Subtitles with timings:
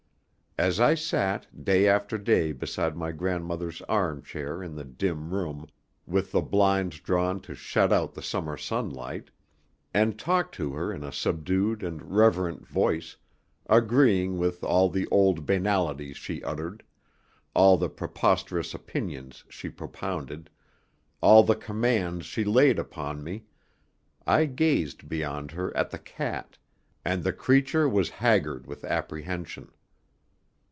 [0.57, 5.65] As I sat day after day beside my grandmother's armchair in the dim room,
[6.05, 9.31] with the blinds drawn to shut out the summer sunlight,
[9.93, 13.15] and talked to her in a subdued and reverent voice,
[13.69, 16.83] agreeing with all the old banalities she uttered,
[17.55, 20.49] all the preposterous opinions she propounded,
[21.21, 23.45] all the commands she laid upon me,
[24.27, 26.57] I gazed beyond her at the cat,
[27.05, 29.71] and the creature was haggard with apprehension.